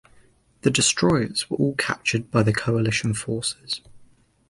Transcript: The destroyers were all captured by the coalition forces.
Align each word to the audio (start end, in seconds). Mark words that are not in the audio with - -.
The 0.61 0.71
destroyers 0.71 1.47
were 1.47 1.57
all 1.57 1.75
captured 1.75 2.31
by 2.31 2.41
the 2.41 2.51
coalition 2.53 3.13
forces. 3.13 3.81